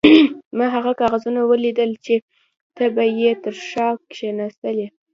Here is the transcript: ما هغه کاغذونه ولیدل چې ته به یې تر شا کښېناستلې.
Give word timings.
ما 0.57 0.65
هغه 0.75 0.91
کاغذونه 1.01 1.39
ولیدل 1.51 1.91
چې 2.05 2.15
ته 2.75 2.85
به 2.95 3.03
یې 3.19 3.31
تر 3.43 3.55
شا 3.69 3.87
کښېناستلې. 4.11 4.87